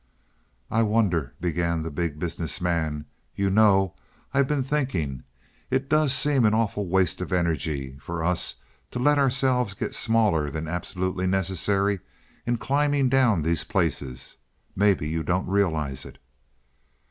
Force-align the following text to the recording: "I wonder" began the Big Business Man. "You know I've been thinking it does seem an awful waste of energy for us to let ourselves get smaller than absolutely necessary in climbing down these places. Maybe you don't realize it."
"I 0.71 0.81
wonder" 0.81 1.35
began 1.47 1.83
the 1.83 1.91
Big 1.91 2.17
Business 2.17 2.59
Man. 2.59 3.05
"You 3.35 3.51
know 3.51 3.93
I've 4.33 4.47
been 4.47 4.63
thinking 4.63 5.21
it 5.69 5.91
does 5.91 6.11
seem 6.11 6.43
an 6.43 6.55
awful 6.55 6.87
waste 6.87 7.21
of 7.21 7.31
energy 7.31 7.95
for 7.99 8.23
us 8.23 8.55
to 8.89 8.97
let 8.97 9.19
ourselves 9.19 9.75
get 9.75 9.93
smaller 9.93 10.49
than 10.49 10.67
absolutely 10.67 11.27
necessary 11.27 11.99
in 12.47 12.57
climbing 12.57 13.09
down 13.09 13.43
these 13.43 13.63
places. 13.63 14.37
Maybe 14.75 15.07
you 15.07 15.21
don't 15.21 15.45
realize 15.47 16.03
it." 16.03 16.17